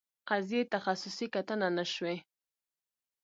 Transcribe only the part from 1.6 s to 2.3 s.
نه شوې.